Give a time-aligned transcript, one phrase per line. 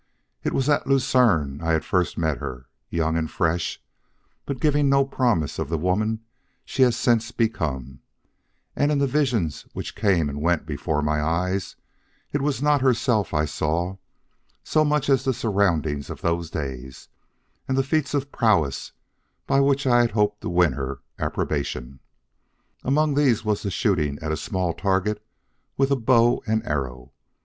[0.43, 3.79] It was at Lucerne I had first met her, young and fresh,
[4.47, 6.21] but giving no promise of the woman
[6.65, 7.99] she has since become;
[8.75, 11.75] and in the visions which came and went before my eyes,
[12.33, 13.97] it was not herself I saw
[14.63, 17.07] so much as the surroundings of those days,
[17.67, 18.93] and the feats of prowess
[19.45, 21.99] by which I had hoped to win her approbation.
[22.83, 25.23] Among these was the shooting at a small target
[25.77, 27.11] with a bow and arrow.